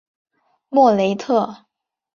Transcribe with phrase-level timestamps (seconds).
[0.69, 1.65] 莫雷特。